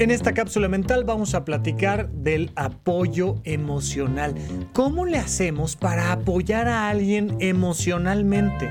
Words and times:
En 0.00 0.10
esta 0.10 0.34
cápsula 0.34 0.68
mental 0.68 1.04
vamos 1.04 1.34
a 1.34 1.44
platicar 1.44 2.10
del 2.10 2.50
apoyo 2.56 3.36
emocional. 3.44 4.34
¿Cómo 4.72 5.06
le 5.06 5.18
hacemos 5.18 5.76
para 5.76 6.10
apoyar 6.10 6.66
a 6.66 6.88
alguien 6.88 7.36
emocionalmente? 7.38 8.68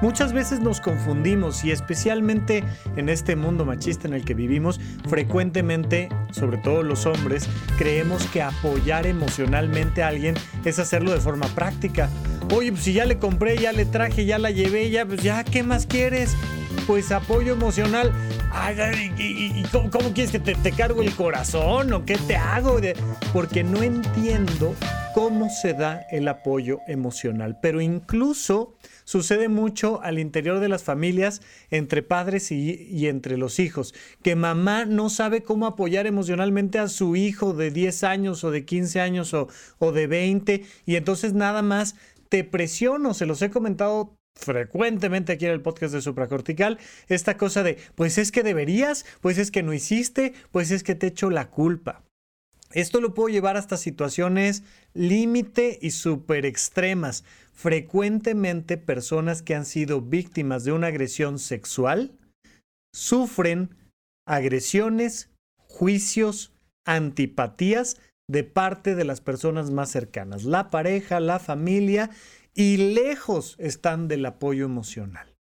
Muchas 0.00 0.32
veces 0.32 0.60
nos 0.60 0.80
confundimos 0.80 1.62
y 1.62 1.72
especialmente 1.72 2.64
en 2.96 3.10
este 3.10 3.36
mundo 3.36 3.66
machista 3.66 4.08
en 4.08 4.14
el 4.14 4.24
que 4.24 4.32
vivimos, 4.32 4.80
frecuentemente, 5.10 6.08
sobre 6.30 6.56
todo 6.56 6.82
los 6.82 7.04
hombres, 7.04 7.50
creemos 7.76 8.24
que 8.28 8.40
apoyar 8.40 9.06
emocionalmente 9.06 10.02
a 10.02 10.08
alguien 10.08 10.36
es 10.64 10.78
hacerlo 10.78 11.12
de 11.12 11.20
forma 11.20 11.48
práctica. 11.48 12.08
Oye, 12.50 12.72
pues 12.72 12.84
si 12.84 12.94
ya 12.94 13.04
le 13.04 13.18
compré, 13.18 13.58
ya 13.58 13.72
le 13.72 13.84
traje, 13.84 14.24
ya 14.24 14.38
la 14.38 14.50
llevé, 14.50 14.88
ya, 14.88 15.04
pues 15.04 15.22
ya, 15.22 15.44
¿qué 15.44 15.62
más 15.62 15.86
quieres? 15.86 16.34
Pues 16.86 17.12
apoyo 17.12 17.52
emocional. 17.52 18.12
¿y, 19.18 19.62
cómo, 19.72 20.12
quieres 20.12 20.30
que 20.30 20.38
te, 20.38 20.72
cargo 20.72 21.02
el 21.02 21.14
corazón 21.14 21.92
o 21.92 22.04
qué 22.04 22.16
te 22.18 22.36
hago? 22.36 22.78
Porque 23.32 23.64
no 23.64 23.82
entiendo 23.82 24.74
cómo 25.14 25.48
se 25.50 25.74
da 25.74 26.06
el 26.10 26.28
apoyo 26.28 26.80
emocional. 26.86 27.58
Pero 27.60 27.80
incluso 27.80 28.74
sucede 29.04 29.48
mucho 29.48 30.02
al 30.02 30.18
interior 30.18 30.60
de 30.60 30.68
las 30.68 30.82
familias, 30.82 31.42
entre 31.70 32.02
padres 32.02 32.50
y, 32.52 33.06
entre 33.06 33.36
los 33.36 33.58
hijos, 33.58 33.94
que 34.22 34.36
mamá 34.36 34.84
no 34.84 35.10
sabe 35.10 35.42
cómo 35.42 35.66
apoyar 35.66 36.06
emocionalmente 36.06 36.78
a 36.78 36.88
su 36.88 37.16
hijo 37.16 37.52
de 37.52 37.70
10 37.70 38.04
años 38.04 38.44
o 38.44 38.50
de 38.50 38.64
15 38.64 39.00
años 39.00 39.34
o, 39.34 39.48
o 39.78 39.92
de 39.92 40.06
20 40.06 40.64
y 40.86 40.96
entonces 40.96 41.32
nada 41.34 41.62
más 41.62 41.96
te 42.28 42.44
presiono, 42.44 43.12
se 43.12 43.26
los 43.26 43.42
he 43.42 43.50
comentado 43.50 44.16
frecuentemente 44.34 45.32
aquí 45.32 45.46
en 45.46 45.52
el 45.52 45.62
podcast 45.62 45.94
de 45.94 46.02
supracortical, 46.02 46.78
esta 47.08 47.36
cosa 47.36 47.62
de, 47.62 47.78
pues 47.94 48.18
es 48.18 48.32
que 48.32 48.42
deberías, 48.42 49.04
pues 49.20 49.38
es 49.38 49.50
que 49.50 49.62
no 49.62 49.72
hiciste, 49.72 50.34
pues 50.50 50.70
es 50.70 50.82
que 50.82 50.94
te 50.94 51.08
echo 51.08 51.30
la 51.30 51.50
culpa. 51.50 52.02
Esto 52.72 53.00
lo 53.00 53.12
puedo 53.12 53.28
llevar 53.28 53.56
hasta 53.56 53.76
situaciones 53.76 54.62
límite 54.94 55.78
y 55.82 55.90
súper 55.90 56.46
extremas. 56.46 57.24
Frecuentemente 57.52 58.78
personas 58.78 59.42
que 59.42 59.54
han 59.54 59.66
sido 59.66 60.00
víctimas 60.00 60.64
de 60.64 60.72
una 60.72 60.86
agresión 60.86 61.38
sexual 61.38 62.12
sufren 62.94 63.76
agresiones, 64.26 65.30
juicios, 65.56 66.52
antipatías 66.86 67.98
de 68.28 68.44
parte 68.44 68.94
de 68.94 69.04
las 69.04 69.20
personas 69.20 69.70
más 69.70 69.90
cercanas, 69.90 70.44
la 70.44 70.70
pareja, 70.70 71.20
la 71.20 71.38
familia 71.38 72.10
y 72.54 72.76
lejos 72.94 73.56
están 73.58 74.08
del 74.08 74.26
apoyo 74.26 74.64
emocional. 74.64 75.34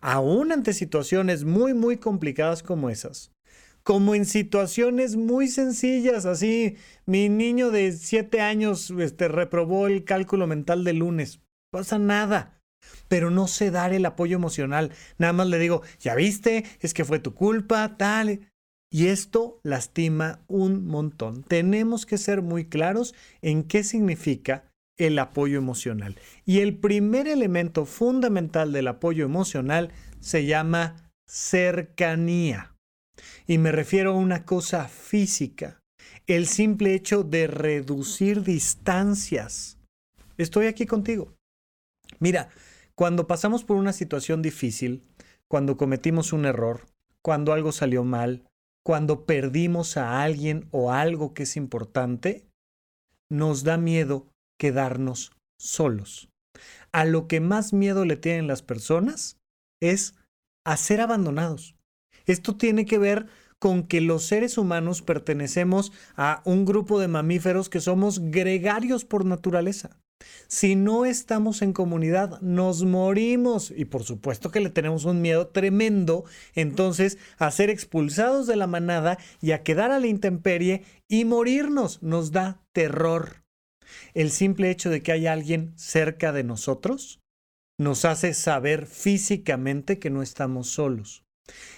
Aún 0.00 0.52
ante 0.52 0.72
situaciones 0.72 1.44
muy, 1.44 1.74
muy 1.74 1.96
complicadas 1.96 2.62
como 2.62 2.90
esas, 2.90 3.30
como 3.84 4.14
en 4.14 4.24
situaciones 4.24 5.16
muy 5.16 5.48
sencillas, 5.48 6.26
así, 6.26 6.76
mi 7.06 7.28
niño 7.28 7.70
de 7.70 7.92
7 7.92 8.40
años 8.40 8.90
este, 8.90 9.28
reprobó 9.28 9.86
el 9.86 10.04
cálculo 10.04 10.46
mental 10.46 10.84
de 10.84 10.92
lunes, 10.92 11.40
pasa 11.70 11.98
nada, 11.98 12.60
pero 13.08 13.30
no 13.30 13.46
sé 13.46 13.70
dar 13.70 13.92
el 13.92 14.04
apoyo 14.06 14.36
emocional, 14.36 14.92
nada 15.18 15.32
más 15.32 15.46
le 15.46 15.58
digo, 15.58 15.82
ya 16.00 16.14
viste, 16.14 16.64
es 16.80 16.94
que 16.94 17.04
fue 17.04 17.18
tu 17.18 17.34
culpa, 17.34 17.96
tal. 17.96 18.48
Y 18.94 19.06
esto 19.06 19.58
lastima 19.62 20.44
un 20.48 20.84
montón. 20.86 21.44
Tenemos 21.44 22.04
que 22.04 22.18
ser 22.18 22.42
muy 22.42 22.66
claros 22.66 23.14
en 23.40 23.62
qué 23.62 23.84
significa 23.84 24.71
el 24.96 25.18
apoyo 25.18 25.58
emocional. 25.58 26.16
Y 26.44 26.60
el 26.60 26.76
primer 26.76 27.28
elemento 27.28 27.86
fundamental 27.86 28.72
del 28.72 28.88
apoyo 28.88 29.24
emocional 29.24 29.92
se 30.20 30.46
llama 30.46 31.10
cercanía. 31.26 32.74
Y 33.46 33.58
me 33.58 33.72
refiero 33.72 34.12
a 34.12 34.16
una 34.16 34.44
cosa 34.44 34.88
física, 34.88 35.80
el 36.26 36.46
simple 36.46 36.94
hecho 36.94 37.22
de 37.24 37.46
reducir 37.46 38.42
distancias. 38.42 39.78
Estoy 40.38 40.66
aquí 40.66 40.86
contigo. 40.86 41.34
Mira, 42.20 42.50
cuando 42.94 43.26
pasamos 43.26 43.64
por 43.64 43.76
una 43.76 43.92
situación 43.92 44.42
difícil, 44.42 45.02
cuando 45.48 45.76
cometimos 45.76 46.32
un 46.32 46.46
error, 46.46 46.86
cuando 47.22 47.52
algo 47.52 47.72
salió 47.72 48.04
mal, 48.04 48.44
cuando 48.84 49.26
perdimos 49.26 49.96
a 49.96 50.22
alguien 50.22 50.68
o 50.70 50.92
algo 50.92 51.34
que 51.34 51.44
es 51.44 51.56
importante, 51.56 52.46
nos 53.30 53.62
da 53.62 53.76
miedo 53.78 54.31
quedarnos 54.62 55.32
solos. 55.58 56.28
A 56.92 57.04
lo 57.04 57.26
que 57.26 57.40
más 57.40 57.72
miedo 57.72 58.04
le 58.04 58.16
tienen 58.16 58.46
las 58.46 58.62
personas 58.62 59.36
es 59.80 60.14
a 60.64 60.76
ser 60.76 61.00
abandonados. 61.00 61.74
Esto 62.26 62.56
tiene 62.56 62.86
que 62.86 62.96
ver 62.96 63.26
con 63.58 63.82
que 63.82 64.00
los 64.00 64.22
seres 64.22 64.58
humanos 64.58 65.02
pertenecemos 65.02 65.90
a 66.14 66.42
un 66.44 66.64
grupo 66.64 67.00
de 67.00 67.08
mamíferos 67.08 67.68
que 67.68 67.80
somos 67.80 68.20
gregarios 68.20 69.04
por 69.04 69.24
naturaleza. 69.24 69.98
Si 70.46 70.76
no 70.76 71.06
estamos 71.06 71.60
en 71.60 71.72
comunidad, 71.72 72.40
nos 72.40 72.84
morimos. 72.84 73.72
Y 73.76 73.86
por 73.86 74.04
supuesto 74.04 74.52
que 74.52 74.60
le 74.60 74.70
tenemos 74.70 75.04
un 75.06 75.20
miedo 75.20 75.48
tremendo, 75.48 76.24
entonces, 76.54 77.18
a 77.38 77.50
ser 77.50 77.68
expulsados 77.68 78.46
de 78.46 78.54
la 78.54 78.68
manada 78.68 79.18
y 79.40 79.50
a 79.50 79.64
quedar 79.64 79.90
a 79.90 79.98
la 79.98 80.06
intemperie 80.06 80.84
y 81.08 81.24
morirnos 81.24 82.00
nos 82.00 82.30
da 82.30 82.62
terror. 82.72 83.41
El 84.14 84.30
simple 84.30 84.70
hecho 84.70 84.90
de 84.90 85.02
que 85.02 85.12
haya 85.12 85.32
alguien 85.32 85.72
cerca 85.76 86.32
de 86.32 86.44
nosotros 86.44 87.20
nos 87.78 88.04
hace 88.04 88.34
saber 88.34 88.86
físicamente 88.86 89.98
que 89.98 90.10
no 90.10 90.22
estamos 90.22 90.68
solos. 90.68 91.24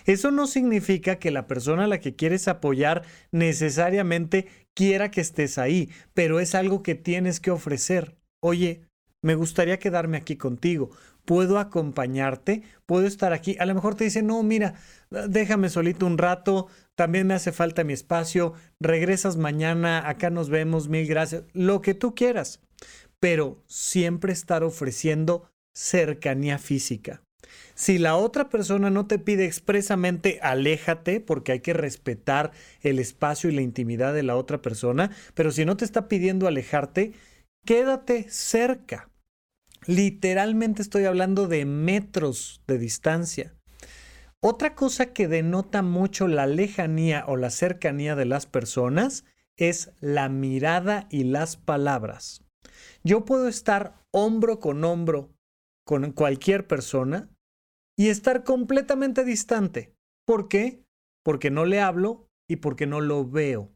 Eso 0.05 0.31
no 0.31 0.47
significa 0.47 1.19
que 1.19 1.31
la 1.31 1.47
persona 1.47 1.85
a 1.85 1.89
la 1.89 2.01
que 2.01 2.15
quieres 2.15 2.49
apoyar 2.49 3.03
necesariamente 3.33 4.47
quiera 4.75 5.11
que 5.11 5.21
estés 5.21 5.59
ahí, 5.59 5.91
pero 6.13 6.41
es 6.41 6.55
algo 6.55 6.83
que 6.83 6.95
tienes 6.95 7.41
que 7.41 7.51
ofrecer. 7.51 8.19
Oye, 8.43 8.87
me 9.23 9.35
gustaría 9.35 9.79
quedarme 9.79 10.19
aquí 10.19 10.37
contigo. 10.37 10.91
¿Puedo 11.25 11.59
acompañarte? 11.59 12.63
¿Puedo 12.87 13.07
estar 13.07 13.33
aquí? 13.33 13.57
A 13.59 13.67
lo 13.67 13.75
mejor 13.75 13.95
te 13.95 14.05
dice, 14.05 14.23
no, 14.23 14.43
mira, 14.43 14.75
déjame 15.11 15.71
solito 15.71 16.07
un 16.07 16.19
rato, 16.19 16.69
también 16.95 17.27
me 17.27 17.35
hace 17.35 17.51
falta 17.51 17.85
mi 17.85 17.93
espacio, 17.95 18.53
regresas 18.81 19.37
mañana, 19.37 20.09
acá 20.09 20.31
nos 20.31 20.51
vemos, 20.51 20.89
mil 20.89 21.07
gracias, 21.07 21.45
lo 21.53 21.81
que 21.81 21.95
tú 21.95 22.15
quieras, 22.15 22.61
pero 23.21 23.63
siempre 23.67 24.33
estar 24.33 24.63
ofreciendo 24.63 25.51
cercanía 25.75 26.59
física. 26.59 27.23
Si 27.75 27.99
la 27.99 28.17
otra 28.17 28.49
persona 28.49 28.91
no 28.91 29.07
te 29.07 29.19
pide 29.19 29.47
expresamente 29.47 30.39
aléjate, 30.43 31.21
porque 31.21 31.53
hay 31.53 31.61
que 31.61 31.73
respetar 31.73 32.53
el 32.83 32.99
espacio 32.99 33.51
y 33.51 33.55
la 33.55 33.63
intimidad 33.63 34.15
de 34.15 34.23
la 34.23 34.37
otra 34.37 34.63
persona, 34.63 35.11
pero 35.35 35.51
si 35.51 35.65
no 35.65 35.77
te 35.77 35.85
está 35.85 36.09
pidiendo 36.09 36.47
alejarte, 36.47 37.13
quédate 37.65 38.27
cerca. 38.29 39.09
Literalmente 39.87 40.83
estoy 40.83 41.05
hablando 41.05 41.47
de 41.47 41.67
metros 41.67 42.63
de 42.67 42.79
distancia. 42.79 43.55
Otra 44.41 44.75
cosa 44.75 45.13
que 45.13 45.29
denota 45.29 45.83
mucho 45.83 46.29
la 46.29 46.47
lejanía 46.47 47.25
o 47.27 47.37
la 47.37 47.51
cercanía 47.51 48.15
de 48.15 48.25
las 48.25 48.47
personas 48.47 49.25
es 49.57 49.93
la 50.01 50.29
mirada 50.29 51.07
y 51.11 51.25
las 51.25 51.57
palabras. 51.57 52.45
Yo 53.03 53.25
puedo 53.25 53.49
estar 53.49 54.03
hombro 54.11 54.61
con 54.61 54.85
hombro 54.85 55.35
con 55.85 56.13
cualquier 56.13 56.67
persona 56.67 57.29
y 57.97 58.09
estar 58.09 58.43
completamente 58.43 59.25
distante. 59.25 59.95
¿Por 60.27 60.49
qué? 60.49 60.85
Porque 61.23 61.51
no 61.51 61.67
le 61.67 61.81
hablo 61.81 62.29
y 62.49 62.57
porque 62.57 62.87
no 62.87 63.01
lo 63.01 63.29
veo. 63.29 63.71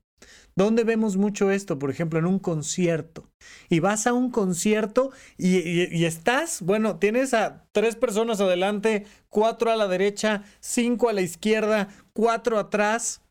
¿Dónde 0.58 0.82
vemos 0.82 1.16
mucho 1.16 1.52
esto? 1.52 1.78
Por 1.78 1.88
ejemplo, 1.88 2.18
en 2.18 2.26
un 2.26 2.40
concierto. 2.40 3.30
Y 3.68 3.78
vas 3.78 4.08
a 4.08 4.12
un 4.12 4.32
concierto 4.32 5.12
y, 5.36 6.04
estás, 6.04 6.62
bueno, 6.62 6.98
tienes 6.98 7.32
a 7.32 7.68
tres 7.70 7.94
personas 7.94 8.40
adelante, 8.40 9.06
cuatro 9.28 9.70
a 9.70 9.76
la 9.76 9.86
derecha, 9.86 10.42
cinco 10.58 11.08
a 11.08 11.12
la 11.12 11.20
izquierda, 11.20 11.86
cuatro 12.12 12.58
atrás. 12.58 13.22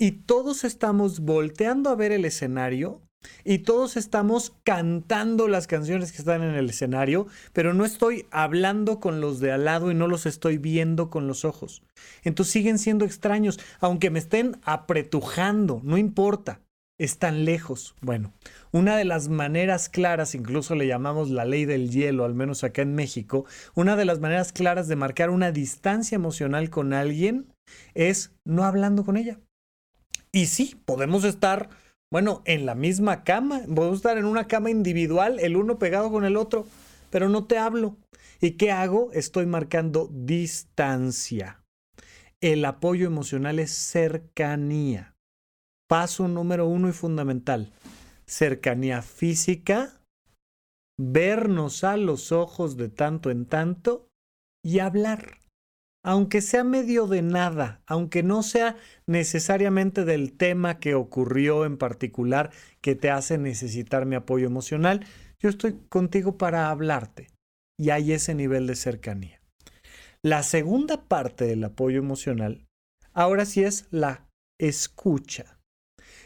Y 0.00 0.10
todos 0.26 0.64
estamos 0.64 1.20
volteando 1.20 1.90
a 1.90 1.94
ver 1.94 2.10
el 2.10 2.24
escenario 2.24 3.07
y 3.44 3.58
todos 3.58 3.96
estamos 3.96 4.54
cantando 4.64 5.48
las 5.48 5.66
canciones 5.66 6.12
que 6.12 6.18
están 6.18 6.42
en 6.42 6.54
el 6.54 6.70
escenario, 6.70 7.26
pero 7.52 7.74
no 7.74 7.84
estoy 7.84 8.26
hablando 8.30 9.00
con 9.00 9.20
los 9.20 9.40
de 9.40 9.52
al 9.52 9.64
lado 9.64 9.90
y 9.90 9.94
no 9.94 10.06
los 10.06 10.26
estoy 10.26 10.58
viendo 10.58 11.10
con 11.10 11.26
los 11.26 11.44
ojos. 11.44 11.82
Entonces 12.22 12.52
siguen 12.52 12.78
siendo 12.78 13.04
extraños, 13.04 13.58
aunque 13.80 14.10
me 14.10 14.18
estén 14.18 14.58
apretujando, 14.62 15.80
no 15.82 15.98
importa, 15.98 16.60
están 16.98 17.44
lejos. 17.44 17.94
Bueno, 18.00 18.32
una 18.72 18.96
de 18.96 19.04
las 19.04 19.28
maneras 19.28 19.88
claras, 19.88 20.34
incluso 20.34 20.74
le 20.74 20.86
llamamos 20.86 21.30
la 21.30 21.44
ley 21.44 21.64
del 21.64 21.90
hielo, 21.90 22.24
al 22.24 22.34
menos 22.34 22.64
acá 22.64 22.82
en 22.82 22.94
México, 22.94 23.46
una 23.74 23.96
de 23.96 24.04
las 24.04 24.20
maneras 24.20 24.52
claras 24.52 24.88
de 24.88 24.96
marcar 24.96 25.30
una 25.30 25.52
distancia 25.52 26.16
emocional 26.16 26.70
con 26.70 26.92
alguien 26.92 27.52
es 27.94 28.32
no 28.44 28.64
hablando 28.64 29.04
con 29.04 29.16
ella. 29.16 29.38
Y 30.32 30.46
sí, 30.46 30.76
podemos 30.84 31.24
estar 31.24 31.70
bueno, 32.10 32.42
en 32.46 32.66
la 32.66 32.74
misma 32.74 33.24
cama. 33.24 33.62
Podemos 33.62 33.98
estar 33.98 34.18
en 34.18 34.24
una 34.24 34.46
cama 34.46 34.70
individual, 34.70 35.38
el 35.40 35.56
uno 35.56 35.78
pegado 35.78 36.10
con 36.10 36.24
el 36.24 36.36
otro, 36.36 36.66
pero 37.10 37.28
no 37.28 37.44
te 37.44 37.58
hablo. 37.58 37.96
¿Y 38.40 38.52
qué 38.52 38.70
hago? 38.70 39.10
Estoy 39.12 39.46
marcando 39.46 40.08
distancia. 40.12 41.62
El 42.40 42.64
apoyo 42.64 43.06
emocional 43.06 43.58
es 43.58 43.72
cercanía. 43.72 45.16
Paso 45.88 46.28
número 46.28 46.66
uno 46.66 46.88
y 46.88 46.92
fundamental. 46.92 47.72
Cercanía 48.26 49.02
física, 49.02 50.00
vernos 50.98 51.82
a 51.82 51.96
los 51.96 52.30
ojos 52.30 52.76
de 52.76 52.90
tanto 52.90 53.30
en 53.30 53.46
tanto 53.46 54.08
y 54.62 54.78
hablar. 54.80 55.38
Aunque 56.04 56.40
sea 56.40 56.64
medio 56.64 57.06
de 57.06 57.22
nada, 57.22 57.82
aunque 57.86 58.22
no 58.22 58.42
sea 58.42 58.76
necesariamente 59.06 60.04
del 60.04 60.32
tema 60.32 60.78
que 60.78 60.94
ocurrió 60.94 61.64
en 61.64 61.76
particular 61.76 62.50
que 62.80 62.94
te 62.94 63.10
hace 63.10 63.36
necesitar 63.36 64.06
mi 64.06 64.14
apoyo 64.14 64.46
emocional, 64.46 65.04
yo 65.40 65.48
estoy 65.48 65.78
contigo 65.88 66.38
para 66.38 66.70
hablarte. 66.70 67.28
Y 67.78 67.90
hay 67.90 68.12
ese 68.12 68.34
nivel 68.34 68.66
de 68.66 68.76
cercanía. 68.76 69.40
La 70.22 70.42
segunda 70.42 71.02
parte 71.04 71.46
del 71.46 71.62
apoyo 71.62 71.98
emocional, 71.98 72.66
ahora 73.12 73.44
sí 73.44 73.62
es 73.62 73.86
la 73.90 74.28
escucha. 74.60 75.58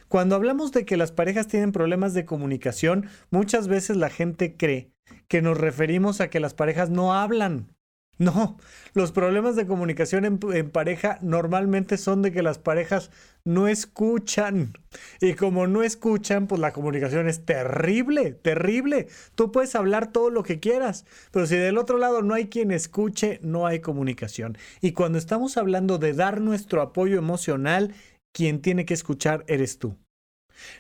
Cuando 0.09 0.35
hablamos 0.35 0.73
de 0.73 0.85
que 0.85 0.97
las 0.97 1.13
parejas 1.13 1.49
tienen 1.49 1.73
problemas 1.73 2.15
de 2.15 2.25
comunicación, 2.25 3.09
muchas 3.31 3.69
veces 3.69 3.97
la 3.97 4.11
gente 4.11 4.57
cree 4.57 4.93
que 5.29 5.43
nos 5.43 5.59
referimos 5.59 6.21
a 6.21 6.29
que 6.29 6.41
las 6.41 6.55
parejas 6.55 6.91
no 6.91 7.15
hablan. 7.15 7.75
No, 8.23 8.57
los 8.95 9.11
problemas 9.11 9.57
de 9.57 9.67
comunicación 9.67 10.25
en, 10.25 10.71
pareja 10.71 11.19
normalmente 11.23 11.97
son 11.97 12.23
de 12.23 12.31
que 12.31 12.43
las 12.43 12.59
parejas 12.59 13.11
no 13.45 13.67
escuchan. 13.67 14.75
Y 15.21 15.35
como 15.35 15.67
no 15.67 15.83
escuchan, 15.83 16.47
pues 16.47 16.61
la 16.61 16.73
comunicación 16.73 17.29
es 17.29 17.45
terrible, 17.45 18.33
terrible. 18.33 19.09
Tú 19.35 19.51
puedes 19.51 19.75
hablar 19.75 20.13
todo 20.13 20.31
lo 20.31 20.45
que 20.45 20.61
quieras, 20.61 21.05
pero 21.33 21.47
si 21.47 21.57
del 21.57 21.79
otro 21.79 21.99
lado 21.99 22.23
no 22.23 22.35
hay 22.35 22.47
quien 22.49 22.71
escuche, 22.71 23.41
no 23.43 23.67
hay 23.67 23.81
comunicación. 23.81 24.57
Y 24.81 24.93
cuando 24.93 25.19
estamos 25.19 25.57
hablando 25.57 25.99
de 25.99 26.13
dar 26.13 26.41
nuestro 26.41 26.81
apoyo 26.81 27.19
emocional, 27.19 27.93
quien 28.31 28.63
tiene 28.63 28.85
que 28.85 28.95
escuchar 28.95 29.45
eres 29.49 29.81
tú. 29.81 29.97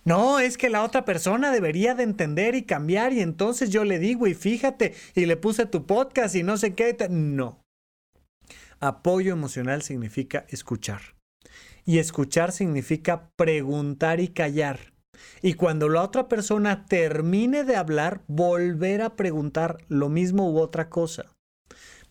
No, 0.04 0.38
es 0.38 0.56
que 0.56 0.70
la 0.70 0.82
otra 0.82 1.04
persona 1.04 1.50
debería 1.52 1.94
de 1.94 2.02
entender 2.02 2.54
y 2.54 2.62
cambiar 2.62 3.12
y 3.12 3.20
entonces 3.20 3.70
yo 3.70 3.84
le 3.84 3.98
digo 3.98 4.26
y 4.26 4.34
fíjate 4.34 4.94
y 5.14 5.26
le 5.26 5.36
puse 5.36 5.66
tu 5.66 5.86
podcast 5.86 6.34
y 6.34 6.42
no 6.42 6.56
sé 6.56 6.74
qué. 6.74 6.96
No. 7.10 7.62
Apoyo 8.80 9.32
emocional 9.32 9.82
significa 9.82 10.44
escuchar. 10.48 11.00
Y 11.84 11.98
escuchar 11.98 12.52
significa 12.52 13.30
preguntar 13.36 14.20
y 14.20 14.28
callar. 14.28 14.92
Y 15.40 15.54
cuando 15.54 15.88
la 15.88 16.02
otra 16.02 16.28
persona 16.28 16.86
termine 16.86 17.64
de 17.64 17.76
hablar, 17.76 18.22
volver 18.28 19.02
a 19.02 19.16
preguntar 19.16 19.78
lo 19.88 20.08
mismo 20.08 20.50
u 20.50 20.58
otra 20.58 20.88
cosa 20.88 21.26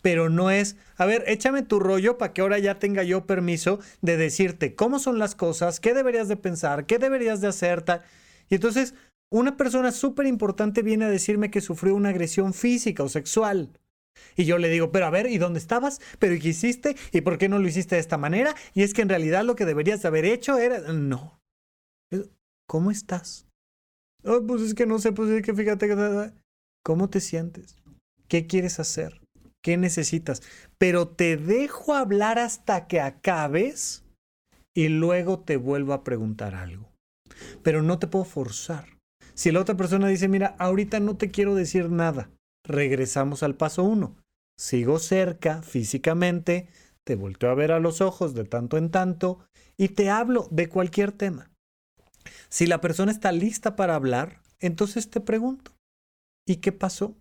pero 0.02 0.28
no 0.28 0.50
es, 0.50 0.76
a 0.96 1.06
ver, 1.06 1.24
échame 1.26 1.62
tu 1.62 1.78
rollo 1.80 2.18
para 2.18 2.34
que 2.34 2.42
ahora 2.42 2.58
ya 2.58 2.78
tenga 2.78 3.04
yo 3.04 3.24
permiso 3.24 3.78
de 4.02 4.16
decirte 4.16 4.74
cómo 4.74 4.98
son 4.98 5.18
las 5.18 5.34
cosas, 5.34 5.80
qué 5.80 5.94
deberías 5.94 6.28
de 6.28 6.36
pensar, 6.36 6.86
qué 6.86 6.98
deberías 6.98 7.40
de 7.40 7.48
hacer. 7.48 7.84
Y 8.50 8.56
entonces, 8.56 8.94
una 9.30 9.56
persona 9.56 9.92
súper 9.92 10.26
importante 10.26 10.82
viene 10.82 11.06
a 11.06 11.08
decirme 11.08 11.50
que 11.50 11.60
sufrió 11.60 11.94
una 11.94 12.10
agresión 12.10 12.52
física 12.52 13.02
o 13.02 13.08
sexual. 13.08 13.70
Y 14.36 14.44
yo 14.44 14.58
le 14.58 14.68
digo, 14.68 14.92
pero 14.92 15.06
a 15.06 15.10
ver, 15.10 15.26
¿y 15.26 15.38
dónde 15.38 15.58
estabas? 15.58 16.00
¿Pero 16.18 16.34
y 16.34 16.40
qué 16.40 16.48
hiciste? 16.48 16.96
¿Y 17.12 17.22
por 17.22 17.38
qué 17.38 17.48
no 17.48 17.58
lo 17.58 17.66
hiciste 17.66 17.94
de 17.94 18.00
esta 18.00 18.18
manera? 18.18 18.54
Y 18.74 18.82
es 18.82 18.92
que 18.92 19.02
en 19.02 19.08
realidad 19.08 19.44
lo 19.44 19.56
que 19.56 19.64
deberías 19.64 20.02
de 20.02 20.08
haber 20.08 20.26
hecho 20.26 20.58
era... 20.58 20.80
No. 20.92 21.40
¿Cómo 22.68 22.90
estás? 22.90 23.46
Oh, 24.24 24.42
pues 24.46 24.62
es 24.62 24.74
que 24.74 24.86
no 24.86 24.98
sé, 24.98 25.12
pues 25.12 25.30
es 25.30 25.42
que 25.42 25.54
fíjate, 25.54 25.88
¿cómo 26.84 27.08
te 27.08 27.20
sientes? 27.20 27.76
¿Qué 28.28 28.46
quieres 28.46 28.78
hacer? 28.80 29.21
¿Qué 29.62 29.76
necesitas? 29.76 30.42
Pero 30.78 31.08
te 31.08 31.36
dejo 31.36 31.94
hablar 31.94 32.38
hasta 32.38 32.86
que 32.88 33.00
acabes 33.00 34.04
y 34.74 34.88
luego 34.88 35.40
te 35.40 35.56
vuelvo 35.56 35.92
a 35.92 36.02
preguntar 36.02 36.54
algo. 36.54 36.90
Pero 37.62 37.82
no 37.82 37.98
te 37.98 38.08
puedo 38.08 38.24
forzar. 38.24 38.98
Si 39.34 39.50
la 39.50 39.60
otra 39.60 39.76
persona 39.76 40.08
dice, 40.08 40.28
mira, 40.28 40.56
ahorita 40.58 41.00
no 41.00 41.16
te 41.16 41.30
quiero 41.30 41.54
decir 41.54 41.90
nada, 41.90 42.30
regresamos 42.66 43.42
al 43.42 43.54
paso 43.54 43.84
uno. 43.84 44.16
Sigo 44.58 44.98
cerca 44.98 45.62
físicamente, 45.62 46.68
te 47.04 47.16
volteo 47.16 47.50
a 47.50 47.54
ver 47.54 47.72
a 47.72 47.80
los 47.80 48.00
ojos 48.00 48.34
de 48.34 48.44
tanto 48.44 48.76
en 48.76 48.90
tanto 48.90 49.46
y 49.78 49.88
te 49.88 50.10
hablo 50.10 50.48
de 50.50 50.68
cualquier 50.68 51.12
tema. 51.12 51.50
Si 52.48 52.66
la 52.66 52.80
persona 52.80 53.10
está 53.10 53.32
lista 53.32 53.76
para 53.76 53.94
hablar, 53.94 54.42
entonces 54.60 55.10
te 55.10 55.20
pregunto, 55.20 55.72
¿y 56.46 56.56
qué 56.56 56.72
pasó? 56.72 57.16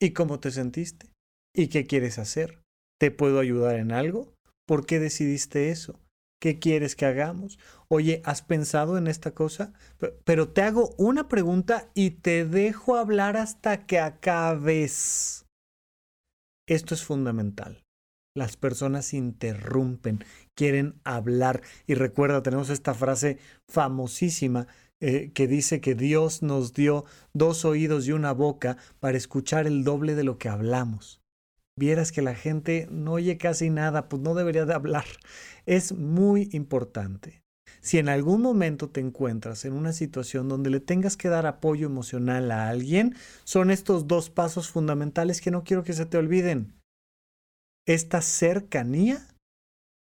¿Y 0.00 0.10
cómo 0.10 0.40
te 0.40 0.50
sentiste? 0.50 1.13
¿Y 1.56 1.68
qué 1.68 1.86
quieres 1.86 2.18
hacer? 2.18 2.60
¿Te 2.98 3.12
puedo 3.12 3.38
ayudar 3.38 3.76
en 3.76 3.92
algo? 3.92 4.34
¿Por 4.66 4.86
qué 4.86 4.98
decidiste 4.98 5.70
eso? 5.70 6.00
¿Qué 6.42 6.58
quieres 6.58 6.96
que 6.96 7.06
hagamos? 7.06 7.58
Oye, 7.88 8.22
¿has 8.24 8.42
pensado 8.42 8.98
en 8.98 9.06
esta 9.06 9.32
cosa? 9.34 9.72
Pero 10.24 10.48
te 10.48 10.62
hago 10.62 10.94
una 10.98 11.28
pregunta 11.28 11.90
y 11.94 12.10
te 12.10 12.44
dejo 12.44 12.96
hablar 12.96 13.36
hasta 13.36 13.86
que 13.86 14.00
acabes. 14.00 15.46
Esto 16.68 16.94
es 16.94 17.04
fundamental. 17.04 17.84
Las 18.36 18.56
personas 18.56 19.14
interrumpen, 19.14 20.24
quieren 20.56 21.00
hablar. 21.04 21.62
Y 21.86 21.94
recuerda, 21.94 22.42
tenemos 22.42 22.68
esta 22.68 22.94
frase 22.94 23.38
famosísima 23.70 24.66
eh, 25.00 25.30
que 25.32 25.46
dice 25.46 25.80
que 25.80 25.94
Dios 25.94 26.42
nos 26.42 26.72
dio 26.72 27.04
dos 27.32 27.64
oídos 27.64 28.08
y 28.08 28.12
una 28.12 28.32
boca 28.32 28.76
para 28.98 29.16
escuchar 29.16 29.68
el 29.68 29.84
doble 29.84 30.16
de 30.16 30.24
lo 30.24 30.36
que 30.36 30.48
hablamos 30.48 31.23
vieras 31.76 32.12
que 32.12 32.22
la 32.22 32.34
gente 32.34 32.86
no 32.90 33.12
oye 33.12 33.36
casi 33.36 33.70
nada, 33.70 34.08
pues 34.08 34.22
no 34.22 34.34
debería 34.34 34.64
de 34.64 34.74
hablar. 34.74 35.04
Es 35.66 35.92
muy 35.92 36.48
importante. 36.52 37.42
Si 37.80 37.98
en 37.98 38.08
algún 38.08 38.40
momento 38.40 38.88
te 38.88 39.00
encuentras 39.00 39.64
en 39.64 39.74
una 39.74 39.92
situación 39.92 40.48
donde 40.48 40.70
le 40.70 40.80
tengas 40.80 41.16
que 41.16 41.28
dar 41.28 41.46
apoyo 41.46 41.86
emocional 41.86 42.50
a 42.50 42.68
alguien, 42.68 43.14
son 43.44 43.70
estos 43.70 44.06
dos 44.06 44.30
pasos 44.30 44.70
fundamentales 44.70 45.40
que 45.40 45.50
no 45.50 45.64
quiero 45.64 45.84
que 45.84 45.92
se 45.92 46.06
te 46.06 46.16
olviden. 46.16 46.74
Esta 47.86 48.22
cercanía 48.22 49.28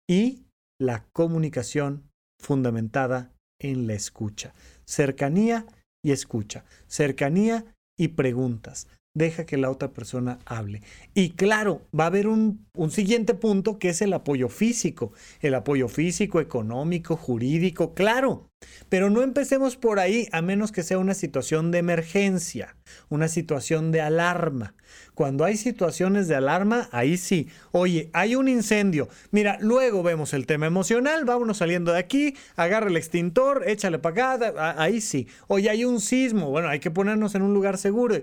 y 0.10 0.46
la 0.80 1.06
comunicación 1.12 2.10
fundamentada 2.40 3.34
en 3.60 3.88
la 3.88 3.94
escucha. 3.94 4.54
Cercanía 4.86 5.66
y 6.04 6.12
escucha. 6.12 6.64
Cercanía 6.88 7.66
y 7.98 8.10
preguntas 8.10 8.88
deja 9.16 9.46
que 9.46 9.58
la 9.58 9.72
otra 9.72 9.92
persona 9.92 10.38
hable. 10.46 10.84
Y 11.16 11.32
claro, 11.32 11.82
va 11.98 12.04
a 12.04 12.08
haber 12.08 12.28
un, 12.28 12.64
siguiente 12.90 13.34
punto 13.34 13.80
que 13.80 13.90
es 13.90 14.02
el 14.02 14.14
apoyo 14.14 14.50
físico, 14.50 15.14
el 15.40 15.56
apoyo 15.56 15.88
físico, 15.88 16.40
económico, 16.40 17.16
jurídico, 17.16 17.96
claro. 17.96 18.50
Pero 18.90 19.10
no 19.10 19.22
empecemos 19.22 19.78
por 19.78 20.00
ahí 20.00 20.28
a 20.32 20.42
menos 20.42 20.72
que 20.72 20.84
sea 20.84 20.98
una 20.98 21.14
situación 21.14 21.72
de 21.72 21.80
emergencia, 21.80 22.76
una 23.10 23.28
situación 23.28 23.92
de 23.92 24.02
alarma. 24.02 24.76
Cuando 25.14 25.46
hay 25.46 25.56
situaciones 25.56 26.28
de 26.28 26.36
alarma, 26.36 26.90
ahí 26.92 27.18
sí. 27.18 27.48
Oye, 27.72 28.10
hay 28.12 28.36
un 28.36 28.48
incendio. 28.48 29.08
Mira, 29.32 29.58
luego 29.62 30.04
vemos 30.04 30.34
el 30.34 30.46
tema 30.46 30.66
emocional, 30.66 31.26
vámonos 31.26 31.58
saliendo 31.58 31.94
de 31.94 32.00
aquí, 32.00 32.36
agarra 32.56 32.90
el 32.90 32.98
extintor, 32.98 33.64
échale 33.68 34.00
para 34.00 34.34
acá, 34.36 34.76
ahí 34.78 35.00
sí. 35.00 35.28
Oye, 35.48 35.70
hay 35.70 35.86
un 35.86 36.02
sismo, 36.02 36.50
bueno, 36.50 36.68
hay 36.68 36.80
que 36.80 36.92
ponernos 36.92 37.36
en 37.36 37.44
un 37.44 37.54
lugar 37.54 37.78
seguro. 37.78 38.16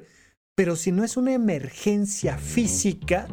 Pero 0.54 0.76
si 0.76 0.92
no 0.92 1.02
es 1.02 1.16
una 1.16 1.32
emergencia 1.32 2.36
física, 2.36 3.26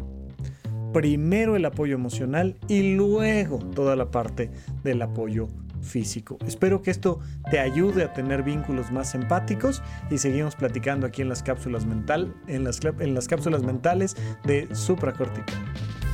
primero 0.94 1.58
el 1.58 1.66
apoyo 1.66 1.94
emocional 1.94 2.58
y 2.70 2.96
luego 2.96 3.60
toda 3.60 3.98
la 3.98 4.10
parte 4.10 4.50
del 4.86 5.02
apoyo 5.02 5.50
físico. 5.82 6.38
Espero 6.48 6.82
que 6.82 6.92
esto 6.92 7.20
te 7.52 7.60
ayude 7.60 8.04
a 8.04 8.14
tener 8.14 8.44
vínculos 8.44 8.90
más 8.92 9.16
empáticos 9.16 9.84
y 10.10 10.18
seguimos 10.18 10.56
platicando 10.56 11.06
aquí 11.06 11.22
en 11.22 11.28
las 11.28 11.44
cápsulas 11.44 11.86
mental, 11.86 12.34
en 12.48 12.64
las, 12.64 12.80
en 12.84 13.14
las 13.14 13.28
cápsulas 13.28 13.64
mentales 13.64 14.16
de 14.46 14.74
supracortical. 14.74 15.58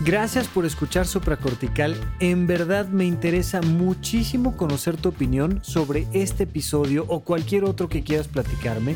Gracias 0.04 0.48
por 0.48 0.66
escuchar 0.66 1.08
Supracortical. 1.08 1.96
En 2.20 2.48
verdad 2.48 2.88
me 2.90 3.06
interesa 3.06 3.62
muchísimo 3.62 4.58
conocer 4.58 4.98
tu 4.98 5.10
opinión 5.10 5.60
sobre 5.64 6.06
este 6.12 6.44
episodio 6.44 7.06
o 7.08 7.22
cualquier 7.22 7.64
otro 7.64 7.88
que 7.88 8.04
quieras 8.04 8.28
platicarme. 8.28 8.96